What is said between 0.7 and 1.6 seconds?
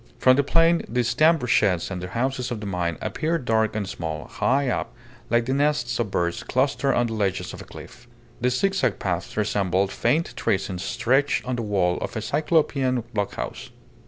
the stamp